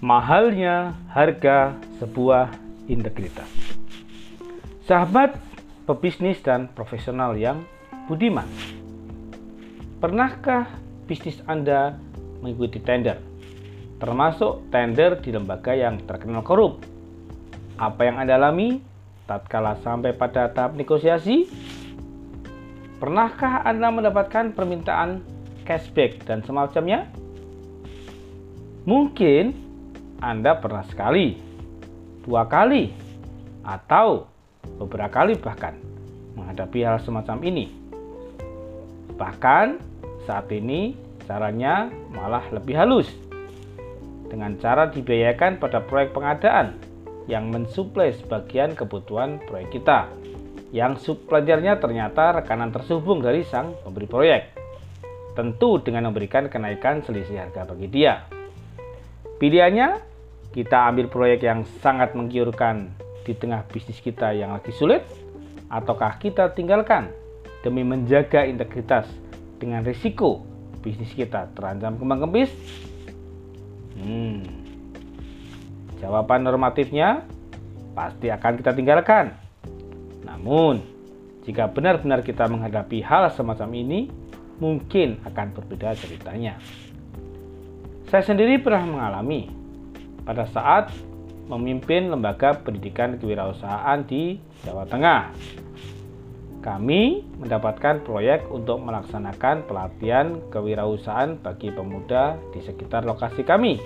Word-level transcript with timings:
mahalnya 0.00 0.96
harga 1.12 1.76
sebuah 2.00 2.48
integritas. 2.88 3.46
Sahabat 4.88 5.36
pebisnis 5.84 6.40
dan 6.40 6.72
profesional 6.72 7.36
yang 7.36 7.62
budiman, 8.08 8.48
pernahkah 10.00 10.72
bisnis 11.04 11.38
Anda 11.44 12.00
mengikuti 12.40 12.80
tender, 12.80 13.20
termasuk 14.00 14.72
tender 14.72 15.20
di 15.20 15.36
lembaga 15.36 15.76
yang 15.76 16.00
terkenal 16.08 16.40
korup? 16.40 16.80
Apa 17.76 18.08
yang 18.08 18.16
Anda 18.16 18.40
alami 18.40 18.80
tatkala 19.28 19.76
sampai 19.84 20.16
pada 20.16 20.48
tahap 20.48 20.80
negosiasi? 20.80 21.44
Pernahkah 22.96 23.68
Anda 23.68 23.92
mendapatkan 23.92 24.56
permintaan 24.56 25.20
cashback 25.68 26.24
dan 26.24 26.40
semacamnya? 26.44 27.04
Mungkin 28.88 29.69
Anda 30.20 30.60
pernah 30.60 30.84
sekali, 30.84 31.40
dua 32.28 32.44
kali, 32.44 32.92
atau 33.64 34.28
beberapa 34.76 35.08
kali 35.08 35.40
bahkan 35.40 35.80
menghadapi 36.36 36.84
hal 36.84 37.00
semacam 37.00 37.40
ini. 37.40 37.72
Bahkan 39.16 39.80
saat 40.28 40.52
ini 40.52 40.92
caranya 41.24 41.88
malah 42.12 42.44
lebih 42.52 42.76
halus. 42.76 43.08
Dengan 44.28 44.60
cara 44.60 44.92
dibiayakan 44.92 45.56
pada 45.56 45.82
proyek 45.82 46.12
pengadaan 46.12 46.76
yang 47.24 47.48
mensuplai 47.48 48.12
sebagian 48.14 48.76
kebutuhan 48.76 49.40
proyek 49.48 49.80
kita 49.80 50.06
yang 50.70 51.00
subpelajarnya 51.00 51.82
ternyata 51.82 52.38
rekanan 52.38 52.70
terhubung 52.70 53.24
dari 53.24 53.42
sang 53.42 53.74
pemberi 53.82 54.06
proyek. 54.06 54.42
Tentu 55.34 55.80
dengan 55.80 56.12
memberikan 56.12 56.46
kenaikan 56.46 57.02
selisih 57.02 57.40
harga 57.40 57.66
bagi 57.66 57.88
dia. 57.88 58.28
Pilihannya, 59.40 60.09
kita 60.50 60.90
ambil 60.90 61.06
proyek 61.06 61.46
yang 61.46 61.62
sangat 61.78 62.14
menggiurkan 62.18 62.90
di 63.22 63.32
tengah 63.38 63.62
bisnis 63.70 64.02
kita 64.02 64.34
yang 64.34 64.50
lagi 64.50 64.74
sulit, 64.74 65.06
ataukah 65.70 66.18
kita 66.18 66.50
tinggalkan 66.50 67.14
demi 67.62 67.86
menjaga 67.86 68.42
integritas 68.48 69.06
dengan 69.62 69.86
risiko 69.86 70.42
bisnis 70.80 71.12
kita 71.12 71.52
terancam 71.54 72.00
kembang 72.00 72.26
kempis? 72.26 72.50
Hmm. 74.00 74.42
Jawaban 76.00 76.42
normatifnya 76.48 77.28
pasti 77.92 78.32
akan 78.32 78.52
kita 78.56 78.72
tinggalkan. 78.72 79.36
Namun, 80.24 80.80
jika 81.44 81.68
benar-benar 81.68 82.24
kita 82.24 82.48
menghadapi 82.48 83.04
hal 83.04 83.28
semacam 83.36 83.68
ini, 83.76 84.00
mungkin 84.56 85.20
akan 85.28 85.52
berbeda 85.52 85.92
ceritanya. 86.00 86.56
Saya 88.08 88.24
sendiri 88.24 88.58
pernah 88.58 88.88
mengalami 88.88 89.52
pada 90.24 90.44
saat 90.50 90.92
memimpin 91.50 92.08
lembaga 92.08 92.54
pendidikan 92.62 93.18
kewirausahaan 93.18 94.06
di 94.06 94.38
Jawa 94.62 94.86
Tengah. 94.86 95.34
Kami 96.60 97.24
mendapatkan 97.40 98.04
proyek 98.04 98.44
untuk 98.52 98.84
melaksanakan 98.84 99.64
pelatihan 99.64 100.38
kewirausahaan 100.52 101.40
bagi 101.40 101.72
pemuda 101.72 102.36
di 102.52 102.60
sekitar 102.60 103.02
lokasi 103.08 103.42
kami. 103.42 103.80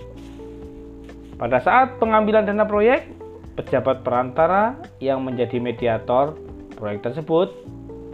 Pada 1.39 1.63
saat 1.63 2.03
pengambilan 2.03 2.47
dana 2.47 2.67
proyek, 2.67 3.07
pejabat 3.55 4.03
perantara 4.03 4.75
yang 4.99 5.23
menjadi 5.23 5.63
mediator 5.63 6.35
proyek 6.75 7.07
tersebut 7.07 7.55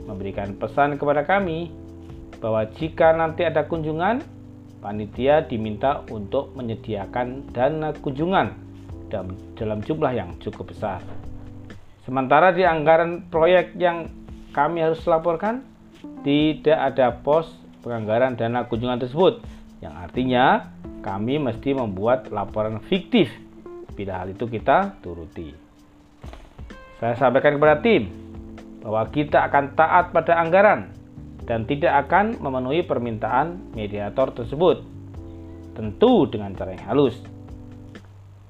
memberikan 0.04 0.52
pesan 0.60 1.00
kepada 1.00 1.24
kami 1.24 1.72
bahwa 2.40 2.64
jika 2.76 3.16
nanti 3.16 3.48
ada 3.48 3.64
kunjungan, 3.64 4.20
panitia 4.80 5.44
diminta 5.44 6.02
untuk 6.08 6.56
menyediakan 6.56 7.52
dana 7.52 7.92
kunjungan 8.00 8.56
dalam 9.54 9.78
jumlah 9.84 10.12
yang 10.16 10.34
cukup 10.40 10.72
besar. 10.72 11.04
Sementara 12.08 12.50
di 12.50 12.64
anggaran 12.64 13.28
proyek 13.28 13.76
yang 13.76 14.08
kami 14.56 14.80
harus 14.82 15.04
laporkan, 15.04 15.62
tidak 16.24 16.78
ada 16.80 17.12
pos 17.12 17.46
penganggaran 17.84 18.34
dana 18.34 18.64
kunjungan 18.66 18.98
tersebut, 19.04 19.44
yang 19.84 19.94
artinya 19.96 20.72
kami 21.04 21.36
mesti 21.36 21.76
membuat 21.76 22.32
laporan 22.32 22.80
fiktif 22.88 23.28
bila 23.96 24.24
hal 24.24 24.32
itu 24.32 24.48
kita 24.48 24.96
turuti. 25.04 25.52
Saya 27.00 27.16
sampaikan 27.16 27.56
kepada 27.56 27.80
tim 27.80 28.08
bahwa 28.80 29.04
kita 29.08 29.44
akan 29.48 29.76
taat 29.76 30.12
pada 30.12 30.40
anggaran 30.40 30.92
dan 31.50 31.66
tidak 31.66 32.06
akan 32.06 32.38
memenuhi 32.38 32.86
permintaan 32.86 33.74
mediator 33.74 34.30
tersebut. 34.30 34.86
Tentu 35.74 36.30
dengan 36.30 36.54
cara 36.54 36.78
yang 36.78 36.86
halus. 36.86 37.18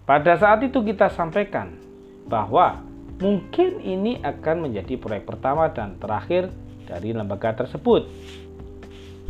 Pada 0.05 0.37
saat 0.37 0.61
itu 0.61 0.85
kita 0.85 1.09
sampaikan 1.09 1.81
bahwa 2.29 2.85
mungkin 3.17 3.81
ini 3.81 4.21
akan 4.21 4.69
menjadi 4.69 5.01
proyek 5.01 5.25
pertama 5.25 5.73
dan 5.73 5.97
terakhir 5.97 6.53
dari 6.85 7.17
lembaga 7.17 7.65
tersebut. 7.65 8.05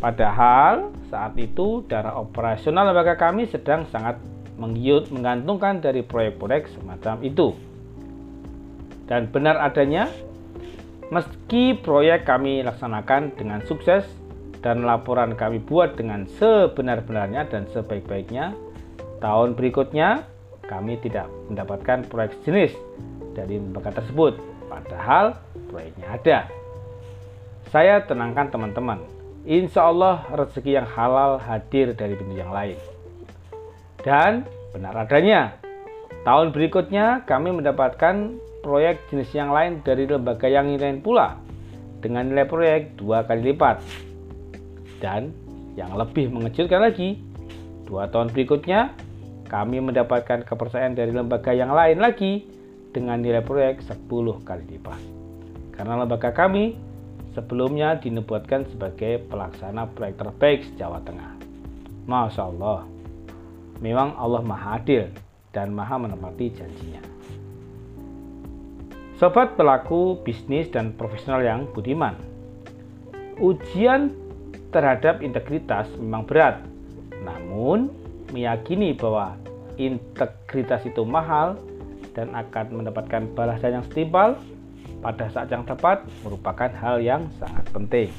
Padahal 0.03 0.91
saat 1.07 1.39
itu 1.39 1.87
dana 1.87 2.19
operasional 2.19 2.91
lembaga 2.91 3.15
kami 3.15 3.47
sedang 3.47 3.87
sangat 3.87 4.19
menggiut 4.59 5.07
menggantungkan 5.15 5.79
dari 5.79 6.03
proyek-proyek 6.03 6.75
semacam 6.75 7.23
itu. 7.23 7.55
Dan 9.07 9.31
benar 9.31 9.63
adanya 9.63 10.11
Meski 11.11 11.75
proyek 11.75 12.23
kami 12.23 12.63
laksanakan 12.63 13.35
dengan 13.35 13.59
sukses 13.67 14.07
dan 14.63 14.87
laporan 14.87 15.35
kami 15.35 15.59
buat 15.59 15.99
dengan 15.99 16.23
sebenar-benarnya 16.39 17.51
dan 17.51 17.67
sebaik-baiknya, 17.75 18.55
tahun 19.19 19.59
berikutnya 19.59 20.23
kami 20.71 20.95
tidak 21.03 21.27
mendapatkan 21.51 22.07
proyek 22.07 22.39
jenis 22.47 22.71
dari 23.35 23.59
lembaga 23.59 23.91
tersebut, 23.91 24.39
padahal 24.71 25.35
proyeknya 25.67 26.07
ada. 26.15 26.39
Saya 27.75 28.07
tenangkan 28.07 28.47
teman-teman, 28.47 29.03
insya 29.43 29.91
Allah 29.91 30.23
rezeki 30.31 30.79
yang 30.79 30.87
halal 30.95 31.43
hadir 31.43 31.91
dari 31.91 32.15
pintu 32.15 32.39
yang 32.39 32.55
lain. 32.55 32.79
Dan 33.99 34.47
benar 34.71 34.95
adanya, 34.95 35.59
tahun 36.23 36.55
berikutnya 36.55 37.27
kami 37.27 37.51
mendapatkan 37.51 38.31
proyek 38.61 39.09
jenis 39.09 39.29
yang 39.33 39.49
lain 39.51 39.81
dari 39.81 40.05
lembaga 40.05 40.47
yang 40.47 40.69
lain 40.73 41.01
pula 41.01 41.37
dengan 42.01 42.29
nilai 42.29 42.45
proyek 42.45 42.97
dua 42.97 43.25
kali 43.25 43.53
lipat. 43.53 43.81
Dan 45.01 45.33
yang 45.73 45.97
lebih 45.97 46.29
mengejutkan 46.29 46.81
lagi, 46.81 47.17
dua 47.89 48.09
tahun 48.09 48.29
berikutnya 48.33 48.93
kami 49.51 49.83
mendapatkan 49.83 50.47
kepercayaan 50.47 50.95
dari 50.95 51.11
lembaga 51.11 51.51
yang 51.51 51.75
lain 51.75 51.99
lagi 51.99 52.47
dengan 52.95 53.19
nilai 53.19 53.43
proyek 53.43 53.83
10 53.83 54.07
kali 54.47 54.63
lipat. 54.77 55.01
Karena 55.75 55.99
lembaga 55.99 56.31
kami 56.31 56.79
sebelumnya 57.35 57.99
dinubuatkan 57.99 58.67
sebagai 58.71 59.23
pelaksana 59.27 59.91
proyek 59.91 60.15
terbaik 60.19 60.59
Jawa 60.79 61.03
Tengah. 61.03 61.35
Masya 62.07 62.43
Allah, 62.47 62.87
memang 63.83 64.15
Allah 64.15 64.43
Maha 64.43 64.79
Adil 64.79 65.11
dan 65.51 65.75
Maha 65.75 65.99
menepati 65.99 66.47
janjinya. 66.55 67.10
Sobat 69.21 69.53
pelaku 69.53 70.17
bisnis 70.25 70.65
dan 70.73 70.97
profesional 70.97 71.45
yang 71.45 71.69
budiman, 71.77 72.17
ujian 73.37 74.09
terhadap 74.73 75.21
integritas 75.21 75.85
memang 76.01 76.25
berat, 76.25 76.65
namun 77.21 77.93
meyakini 78.33 78.97
bahwa 78.97 79.37
integritas 79.77 80.81
itu 80.89 81.05
mahal 81.05 81.53
dan 82.17 82.33
akan 82.33 82.81
mendapatkan 82.81 83.29
balasan 83.37 83.77
yang 83.77 83.85
setimpal 83.85 84.41
pada 85.05 85.29
saat 85.29 85.53
yang 85.53 85.69
tepat 85.69 86.01
merupakan 86.25 86.73
hal 86.81 86.97
yang 86.97 87.29
sangat 87.37 87.69
penting. 87.69 88.09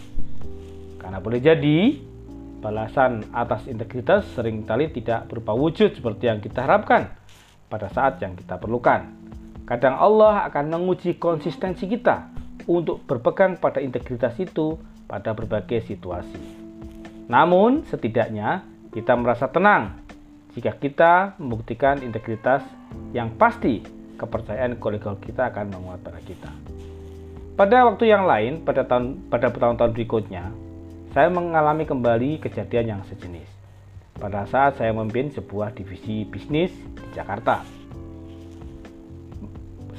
Karena 1.03 1.19
boleh 1.19 1.43
jadi 1.43 1.99
balasan 2.63 3.27
atas 3.35 3.67
integritas 3.67 4.23
sering 4.39 4.63
kali 4.63 4.87
tidak 4.95 5.27
berupa 5.27 5.51
wujud 5.51 5.99
seperti 5.99 6.31
yang 6.31 6.39
kita 6.39 6.63
harapkan 6.63 7.11
pada 7.67 7.91
saat 7.91 8.23
yang 8.23 8.39
kita 8.39 8.55
perlukan. 8.55 9.22
Kadang 9.73 9.97
Allah 9.97 10.53
akan 10.53 10.69
menguji 10.69 11.17
konsistensi 11.17 11.89
kita 11.89 12.29
untuk 12.69 13.09
berpegang 13.09 13.57
pada 13.57 13.81
integritas 13.81 14.37
itu 14.37 14.77
pada 15.09 15.33
berbagai 15.33 15.89
situasi. 15.89 16.37
Namun, 17.25 17.81
setidaknya 17.89 18.69
kita 18.93 19.17
merasa 19.17 19.49
tenang 19.49 19.97
jika 20.53 20.77
kita 20.77 21.41
membuktikan 21.41 22.05
integritas 22.05 22.61
yang 23.17 23.33
pasti 23.41 23.81
kepercayaan 24.21 24.77
kolegal 24.77 25.17
kita 25.17 25.49
akan 25.49 25.73
menguat 25.73 26.05
pada 26.05 26.21
kita. 26.21 26.53
Pada 27.57 27.89
waktu 27.89 28.13
yang 28.13 28.29
lain, 28.29 28.69
pada 28.69 28.85
tahun 28.85 29.25
pada 29.33 29.49
tahun-tahun 29.49 29.97
berikutnya, 29.97 30.53
saya 31.17 31.33
mengalami 31.33 31.89
kembali 31.89 32.45
kejadian 32.45 33.01
yang 33.01 33.03
sejenis. 33.09 33.49
Pada 34.21 34.45
saat 34.45 34.77
saya 34.77 34.93
memimpin 34.93 35.33
sebuah 35.33 35.73
divisi 35.73 36.29
bisnis 36.29 36.77
di 36.77 37.09
Jakarta 37.17 37.81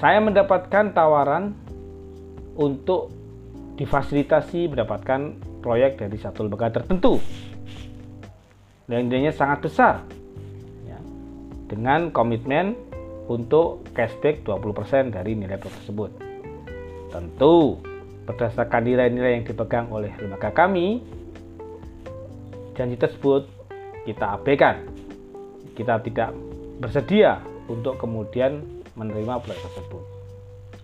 saya 0.04 0.20
mendapatkan 0.20 0.92
tawaran 0.92 1.56
untuk 2.60 3.08
difasilitasi 3.80 4.68
mendapatkan 4.68 5.40
proyek 5.64 5.96
dari 5.96 6.20
satu 6.20 6.44
lembaga 6.44 6.76
tertentu 6.76 7.24
dan 8.92 9.08
nilainya 9.08 9.32
sangat 9.32 9.64
besar 9.64 10.04
ya. 10.84 11.00
dengan 11.72 12.12
komitmen 12.12 12.76
untuk 13.32 13.88
cashback 13.96 14.44
20% 14.44 15.16
dari 15.16 15.40
nilai 15.40 15.56
produk 15.56 15.80
tersebut. 15.80 16.12
Tentu, 17.08 17.80
berdasarkan 18.28 18.84
nilai-nilai 18.84 19.40
yang 19.40 19.48
dipegang 19.48 19.88
oleh 19.88 20.12
lembaga 20.20 20.52
kami, 20.52 21.00
janji 22.76 23.00
tersebut 23.00 23.48
kita 24.04 24.36
abaikan. 24.36 24.84
Kita 25.80 26.04
tidak 26.04 26.36
bersedia 26.84 27.40
untuk 27.72 27.96
kemudian 27.96 28.83
menerima 28.94 29.42
proyek 29.42 29.62
tersebut. 29.62 30.04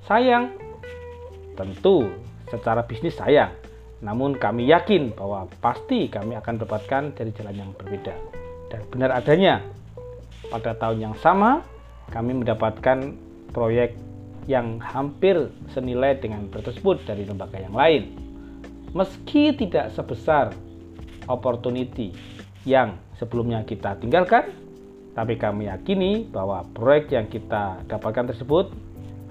Sayang, 0.05 0.55
tentu 1.53 2.09
secara 2.49 2.81
bisnis 2.85 3.17
sayang, 3.17 3.53
namun 4.01 4.33
kami 4.35 4.71
yakin 4.71 5.13
bahwa 5.13 5.45
pasti 5.59 6.07
kami 6.07 6.33
akan 6.39 6.57
mendapatkan 6.57 7.03
dari 7.13 7.31
jalan 7.35 7.55
yang 7.55 7.71
berbeda. 7.75 8.15
Dan 8.69 8.81
benar 8.89 9.11
adanya, 9.13 9.61
pada 10.49 10.73
tahun 10.77 11.11
yang 11.11 11.15
sama 11.19 11.61
kami 12.09 12.41
mendapatkan 12.41 13.13
proyek 13.53 13.93
yang 14.49 14.81
hampir 14.81 15.53
senilai 15.69 16.17
dengan 16.17 16.49
tersebut 16.49 17.05
dari 17.05 17.27
lembaga 17.27 17.61
yang 17.61 17.75
lain. 17.77 18.17
Meski 18.97 19.53
tidak 19.53 19.93
sebesar 19.93 20.49
opportunity 21.29 22.09
yang 22.65 22.97
sebelumnya 23.21 23.61
kita 23.61 23.93
tinggalkan, 24.01 24.49
tapi 25.19 25.35
kami 25.35 25.67
yakini 25.67 26.23
bahwa 26.31 26.63
proyek 26.71 27.11
yang 27.11 27.27
kita 27.27 27.83
dapatkan 27.91 28.31
tersebut 28.31 28.71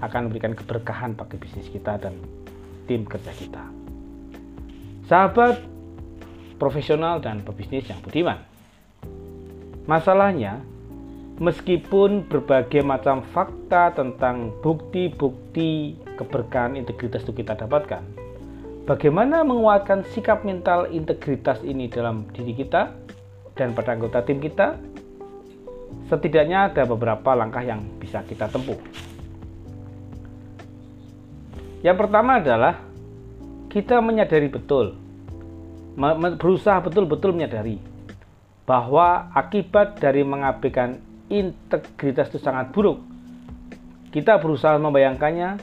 akan 0.05 0.29
memberikan 0.29 0.53
keberkahan 0.53 1.17
bagi 1.17 1.41
bisnis 1.41 1.65
kita 1.65 1.97
dan 1.97 2.13
tim 2.85 3.09
kerja 3.09 3.33
kita. 3.33 3.65
Sahabat 5.09 5.57
profesional 6.61 7.17
dan 7.17 7.41
pebisnis 7.41 7.89
yang 7.89 7.97
budiman. 8.05 8.37
Masalahnya, 9.89 10.61
meskipun 11.41 12.21
berbagai 12.29 12.85
macam 12.85 13.25
fakta 13.33 13.89
tentang 13.97 14.53
bukti-bukti 14.61 15.97
keberkahan 16.21 16.77
integritas 16.77 17.25
itu 17.25 17.41
kita 17.41 17.57
dapatkan, 17.57 18.05
bagaimana 18.85 19.41
menguatkan 19.41 20.05
sikap 20.13 20.45
mental 20.45 20.85
integritas 20.93 21.57
ini 21.65 21.89
dalam 21.89 22.29
diri 22.29 22.53
kita 22.53 22.93
dan 23.57 23.73
pada 23.73 23.97
anggota 23.97 24.21
tim 24.21 24.37
kita? 24.37 24.77
Setidaknya 26.09 26.73
ada 26.73 26.89
beberapa 26.89 27.37
langkah 27.37 27.61
yang 27.61 27.85
bisa 28.01 28.25
kita 28.25 28.49
tempuh. 28.49 28.81
Yang 31.85 31.97
pertama 32.01 32.41
adalah 32.41 32.81
kita 33.69 34.01
menyadari 34.01 34.49
betul, 34.49 34.97
berusaha 36.41 36.81
betul-betul 36.81 37.31
menyadari 37.37 37.77
bahwa 38.65 39.29
akibat 39.37 40.01
dari 40.01 40.25
mengabaikan 40.25 40.97
integritas 41.29 42.33
itu 42.33 42.41
sangat 42.41 42.73
buruk. 42.73 43.01
Kita 44.09 44.41
berusaha 44.41 44.81
membayangkannya 44.81 45.61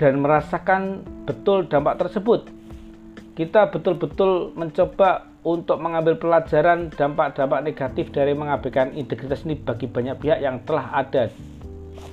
dan 0.00 0.12
merasakan 0.18 1.04
betul 1.28 1.68
dampak 1.68 2.00
tersebut. 2.00 2.48
Kita 3.36 3.68
betul-betul 3.68 4.56
mencoba 4.56 5.31
untuk 5.42 5.82
mengambil 5.82 6.14
pelajaran 6.18 6.86
dampak-dampak 6.94 7.66
negatif 7.66 8.14
dari 8.14 8.30
mengabaikan 8.30 8.94
integritas 8.94 9.42
ini 9.42 9.58
bagi 9.58 9.90
banyak 9.90 10.14
pihak 10.22 10.38
yang 10.38 10.62
telah 10.62 10.94
ada, 10.94 11.26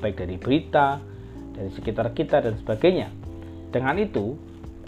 baik 0.02 0.18
dari 0.18 0.36
berita, 0.42 0.98
dari 1.54 1.70
sekitar 1.70 2.10
kita, 2.18 2.42
dan 2.42 2.58
sebagainya. 2.58 3.14
Dengan 3.70 4.02
itu, 4.02 4.34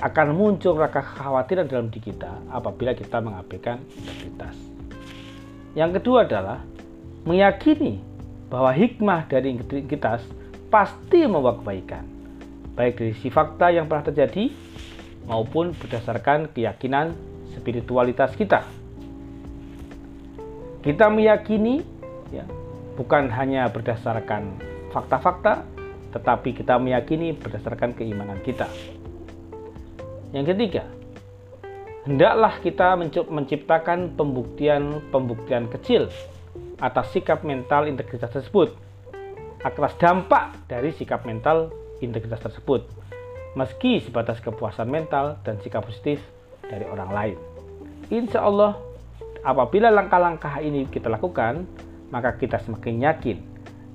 akan 0.02 0.34
muncul 0.34 0.74
rasa 0.74 1.06
kekhawatiran 1.06 1.70
dalam 1.70 1.94
diri 1.94 2.10
kita 2.10 2.34
apabila 2.50 2.98
kita 2.98 3.22
mengabaikan 3.22 3.78
integritas. 3.94 4.58
Yang 5.78 6.02
kedua 6.02 6.26
adalah 6.26 6.60
meyakini 7.30 8.02
bahwa 8.50 8.74
hikmah 8.74 9.30
dari 9.30 9.54
integritas 9.54 10.26
pasti 10.74 11.30
membawa 11.30 11.62
kebaikan, 11.62 12.04
baik 12.74 12.98
dari 12.98 13.14
si 13.22 13.30
fakta 13.30 13.70
yang 13.70 13.86
pernah 13.86 14.10
terjadi 14.10 14.50
maupun 15.30 15.78
berdasarkan 15.78 16.50
keyakinan 16.50 17.14
spiritualitas 17.62 18.34
kita. 18.34 18.66
Kita 20.81 21.13
meyakini 21.13 21.86
ya, 22.34 22.42
bukan 22.98 23.30
hanya 23.30 23.69
berdasarkan 23.69 24.58
fakta-fakta, 24.90 25.62
tetapi 26.12 26.58
kita 26.58 26.81
meyakini 26.81 27.38
berdasarkan 27.38 27.94
keimanan 27.94 28.42
kita. 28.42 28.66
Yang 30.34 30.58
ketiga, 30.58 30.84
hendaklah 32.10 32.58
kita 32.66 32.98
menciptakan 33.30 34.18
pembuktian-pembuktian 34.18 35.69
kecil 35.69 36.10
atas 36.81 37.13
sikap 37.13 37.46
mental 37.46 37.86
integritas 37.86 38.34
tersebut, 38.34 38.74
atas 39.62 39.94
dampak 40.02 40.58
dari 40.66 40.90
sikap 40.98 41.30
mental 41.30 41.69
integritas 42.02 42.42
tersebut, 42.42 42.90
meski 43.54 44.02
sebatas 44.02 44.42
kepuasan 44.42 44.90
mental 44.90 45.38
dan 45.46 45.62
sikap 45.62 45.86
positif 45.86 46.18
dari 46.66 46.88
orang 46.90 47.12
lain. 47.13 47.50
Insya 48.12 48.44
Allah, 48.44 48.75
apabila 49.40 49.88
langkah-langkah 49.88 50.60
ini 50.60 50.84
kita 50.92 51.08
lakukan, 51.08 51.63
maka 52.12 52.36
kita 52.36 52.60
semakin 52.60 53.08
yakin 53.08 53.38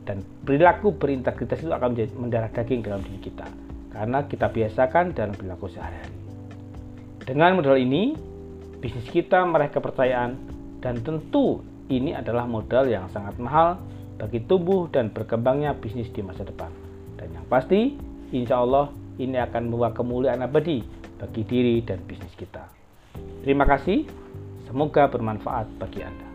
dan 0.08 0.24
perilaku 0.40 0.96
berintegritas 0.96 1.60
itu 1.60 1.68
akan 1.68 1.92
menjadi 1.92 2.12
mendarah 2.16 2.48
daging 2.48 2.80
dalam 2.80 3.04
diri 3.04 3.20
kita 3.20 3.44
karena 3.92 4.24
kita 4.24 4.48
biasakan 4.48 5.12
dalam 5.12 5.36
perilaku 5.36 5.68
sehari-hari. 5.68 6.16
Dengan 7.28 7.60
modal 7.60 7.76
ini, 7.76 8.16
bisnis 8.80 9.04
kita 9.12 9.44
meraih 9.44 9.68
kepercayaan 9.68 10.32
dan 10.80 10.96
tentu 11.04 11.60
ini 11.92 12.16
adalah 12.16 12.48
modal 12.48 12.88
yang 12.88 13.10
sangat 13.12 13.36
mahal 13.36 13.76
bagi 14.16 14.40
tumbuh 14.48 14.88
dan 14.88 15.12
berkembangnya 15.12 15.76
bisnis 15.76 16.08
di 16.08 16.24
masa 16.24 16.40
depan. 16.40 16.72
Dan 17.20 17.36
yang 17.36 17.44
pasti, 17.52 18.00
insya 18.32 18.64
Allah 18.64 18.88
ini 19.20 19.36
akan 19.36 19.68
membawa 19.68 19.92
kemuliaan 19.92 20.40
abadi 20.40 20.80
bagi 21.20 21.42
diri 21.44 21.84
dan 21.84 22.00
bisnis 22.04 22.32
kita. 22.36 22.75
Terima 23.46 23.62
kasih, 23.62 24.02
semoga 24.66 25.06
bermanfaat 25.06 25.70
bagi 25.78 26.02
Anda. 26.02 26.25